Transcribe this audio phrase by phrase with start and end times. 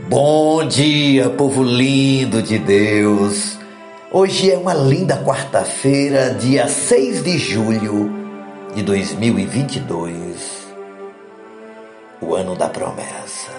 [0.00, 3.58] Bom dia, povo lindo de Deus.
[4.10, 8.10] Hoje é uma linda quarta-feira, dia 6 de julho
[8.74, 10.66] de 2022,
[12.22, 13.52] o ano da promessa.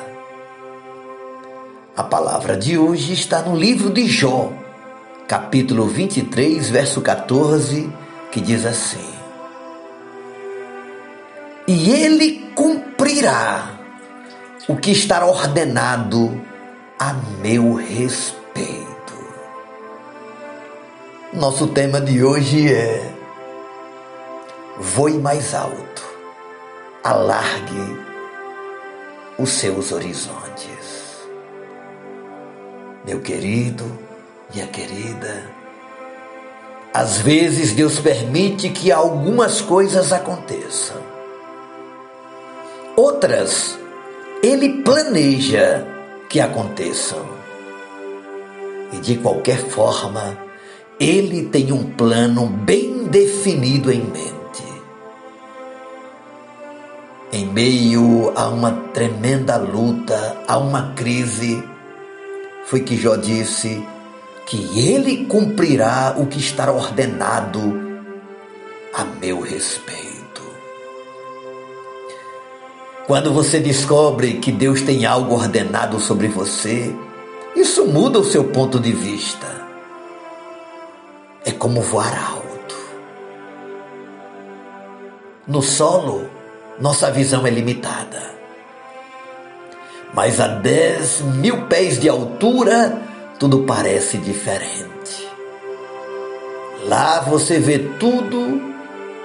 [1.95, 4.51] A palavra de hoje está no livro de Jó,
[5.27, 7.93] capítulo 23, verso 14,
[8.31, 9.07] que diz assim:
[11.67, 13.72] E ele cumprirá
[14.67, 16.41] o que está ordenado
[16.97, 19.13] a meu respeito.
[21.33, 23.13] Nosso tema de hoje é
[24.79, 26.03] Voe mais alto,
[27.03, 28.03] alargue
[29.37, 31.27] os seus horizontes.
[33.05, 33.83] Meu querido,
[34.53, 35.43] minha querida,
[36.93, 41.01] às vezes Deus permite que algumas coisas aconteçam.
[42.95, 43.82] Outras
[44.43, 45.87] ele planeja
[46.27, 47.25] que aconteçam.
[48.91, 50.37] E de qualquer forma,
[50.99, 54.33] ele tem um plano bem definido em mente.
[57.31, 61.63] Em meio a uma tremenda luta, a uma crise,
[62.65, 63.81] foi que Jó disse
[64.45, 67.61] que ele cumprirá o que está ordenado
[68.93, 70.12] a meu respeito.
[73.05, 76.95] Quando você descobre que Deus tem algo ordenado sobre você,
[77.53, 79.45] isso muda o seu ponto de vista.
[81.43, 82.75] É como voar alto.
[85.45, 86.29] No solo,
[86.79, 88.33] nossa visão é limitada.
[90.13, 93.01] Mas a 10 mil pés de altura,
[93.37, 95.27] tudo parece diferente.
[96.85, 98.61] Lá você vê tudo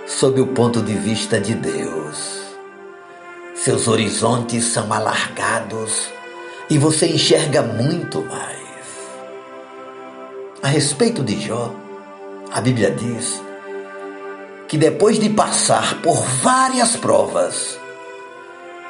[0.05, 2.38] sob o ponto de vista de Deus.
[3.69, 6.09] Seus horizontes são alargados
[6.71, 8.57] e você enxerga muito mais.
[10.63, 11.75] A respeito de Jó,
[12.51, 13.43] a Bíblia diz
[14.69, 17.79] que depois de passar por várias provas,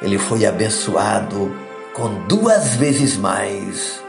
[0.01, 1.53] ele foi abençoado
[1.93, 4.01] com duas vezes mais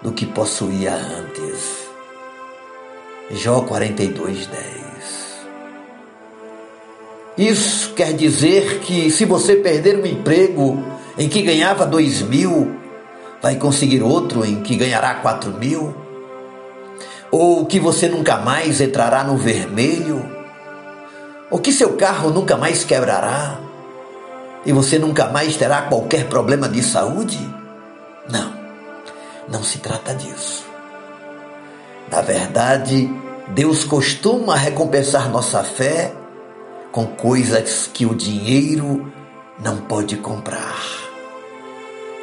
[0.00, 1.90] do que possuía antes.
[3.32, 5.17] Jó 42, 10.
[7.38, 10.82] Isso quer dizer que se você perder um emprego
[11.16, 12.76] em que ganhava dois mil,
[13.40, 15.94] vai conseguir outro em que ganhará quatro mil?
[17.30, 20.28] Ou que você nunca mais entrará no vermelho?
[21.48, 23.60] Ou que seu carro nunca mais quebrará?
[24.66, 27.38] E você nunca mais terá qualquer problema de saúde?
[28.28, 28.52] Não,
[29.48, 30.66] não se trata disso.
[32.10, 33.08] Na verdade,
[33.54, 36.12] Deus costuma recompensar nossa fé
[36.92, 39.12] com coisas que o dinheiro
[39.58, 40.82] não pode comprar,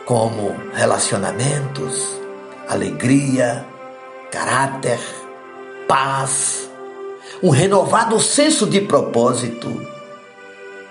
[0.05, 2.19] como relacionamentos,
[2.67, 3.65] alegria,
[4.31, 4.99] caráter,
[5.87, 6.69] paz,
[7.43, 9.85] um renovado senso de propósito,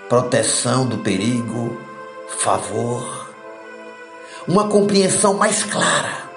[0.07, 1.77] proteção do perigo,
[2.27, 3.33] favor,
[4.47, 6.29] uma compreensão mais clara,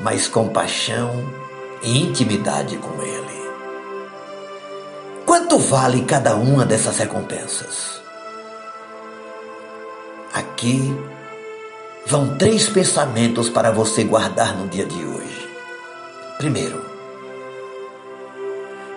[0.00, 1.24] mais compaixão
[1.82, 3.25] e intimidade com Ele.
[5.36, 8.00] Quanto vale cada uma dessas recompensas?
[10.32, 10.96] Aqui
[12.06, 15.48] vão três pensamentos para você guardar no dia de hoje.
[16.38, 16.82] Primeiro,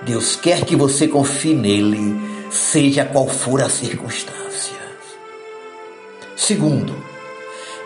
[0.04, 2.18] Deus quer que você confie nele,
[2.50, 4.80] seja qual for a circunstância.
[6.38, 6.96] Segundo,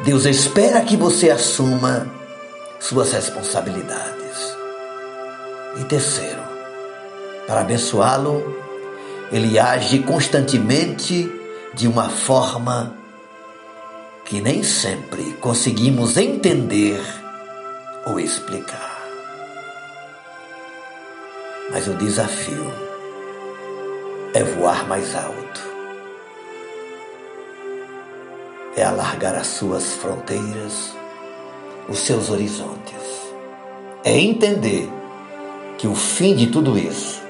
[0.05, 2.07] Deus espera que você assuma
[2.79, 4.55] suas responsabilidades.
[5.81, 6.52] E terceiro,
[7.47, 8.63] para abençoá-lo,
[9.31, 11.31] ele age constantemente
[11.73, 12.95] de uma forma
[14.25, 17.01] que nem sempre conseguimos entender
[18.05, 19.01] ou explicar.
[21.71, 22.71] Mas o desafio
[24.33, 25.61] é voar mais alto,
[28.75, 30.93] é alargar as suas fronteiras,
[31.89, 33.31] os seus horizontes,
[34.03, 34.89] é entender
[35.77, 37.22] que o fim de tudo isso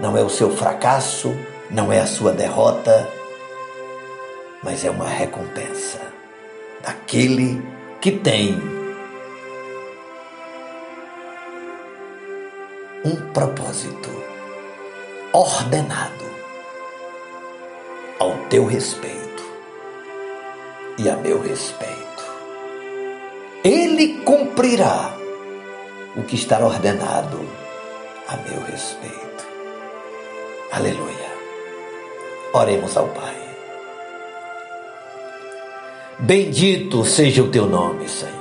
[0.00, 1.34] não é o seu fracasso,
[1.70, 3.08] não é a sua derrota,
[4.62, 6.00] mas é uma recompensa
[6.82, 7.62] daquele
[8.00, 8.60] que tem
[13.04, 14.10] um propósito
[15.32, 16.24] ordenado
[18.18, 19.42] ao teu respeito
[20.98, 21.94] e a meu respeito.
[23.62, 25.14] Ele cumprirá
[26.16, 27.40] o que está ordenado
[28.28, 29.53] a meu respeito.
[30.74, 31.32] Aleluia.
[32.52, 33.36] Oremos ao Pai.
[36.18, 38.34] Bendito seja o teu nome, Senhor.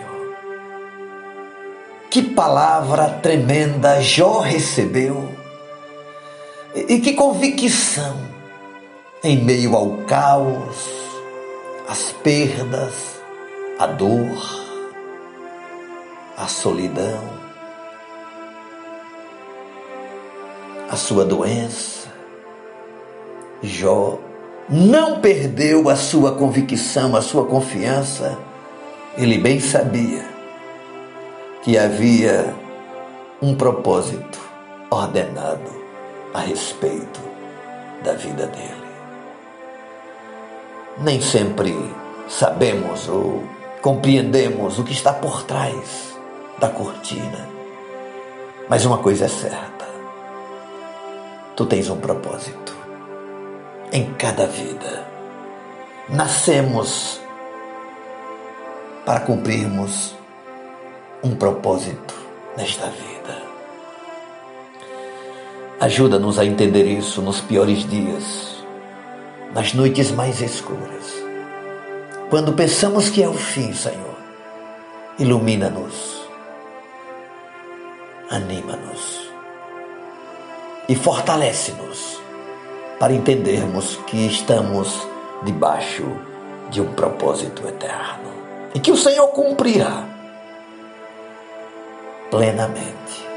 [2.10, 5.30] Que palavra tremenda Jó recebeu.
[6.74, 8.18] E que convicção
[9.24, 10.90] em meio ao caos,
[11.88, 13.22] às perdas,
[13.78, 14.66] à dor,
[16.36, 17.30] à solidão,
[20.90, 22.03] à sua doença.
[23.64, 24.20] Jó
[24.70, 28.38] não perdeu a sua convicção, a sua confiança.
[29.18, 30.26] Ele bem sabia
[31.62, 32.54] que havia
[33.42, 34.40] um propósito
[34.90, 35.72] ordenado
[36.34, 37.22] a respeito
[38.04, 38.84] da vida dele.
[40.98, 41.74] Nem sempre
[42.28, 43.44] sabemos ou
[43.82, 46.18] compreendemos o que está por trás
[46.60, 47.48] da cortina,
[48.68, 49.88] mas uma coisa é certa:
[51.56, 52.83] tu tens um propósito
[53.94, 55.08] em cada vida.
[56.10, 57.22] Nascemos
[59.06, 60.16] para cumprirmos
[61.24, 62.16] um propósito
[62.58, 63.44] nesta vida.
[65.80, 68.66] Ajuda-nos a entender isso nos piores dias,
[69.54, 71.14] nas noites mais escuras.
[72.32, 74.18] Quando pensamos que é o fim, Senhor,
[75.20, 76.28] ilumina-nos,
[78.32, 79.30] anima-nos
[80.90, 82.24] e fortalece-nos
[83.04, 85.06] para entendermos que estamos
[85.44, 86.06] debaixo
[86.70, 88.32] de um propósito eterno
[88.74, 90.08] e que o Senhor cumprirá
[92.32, 93.28] plenamente.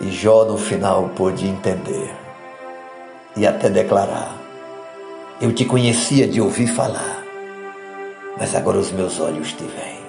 [0.00, 2.14] E Jó no final pôde entender
[3.34, 4.36] e até declarar:
[5.40, 7.24] Eu te conhecia de ouvir falar,
[8.38, 10.06] mas agora os meus olhos te veem.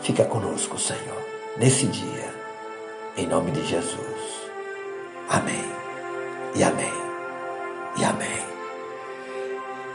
[0.00, 1.26] Fica conosco, Senhor,
[1.56, 2.32] nesse dia,
[3.16, 4.48] em nome de Jesus.
[5.28, 5.83] Amém.
[6.54, 6.92] E amém.
[7.96, 8.44] E amém.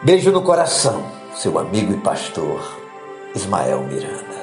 [0.04, 2.62] Beijo no coração, seu amigo e pastor
[3.36, 4.39] Ismael Miranda.